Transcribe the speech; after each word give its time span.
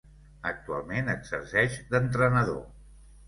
Actualment 0.51 1.11
exerceix 1.13 1.77
d'entrenador. 1.91 2.59